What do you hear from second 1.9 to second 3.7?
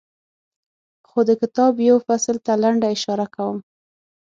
فصل ته لنډه اشاره کوم.